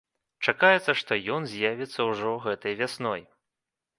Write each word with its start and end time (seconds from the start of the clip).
Чакаецца, 0.45 0.95
што 1.01 1.17
ён 1.35 1.41
з'явіцца 1.51 2.07
ўжо 2.11 2.31
гэтай 2.45 2.73
вясной. 2.83 3.21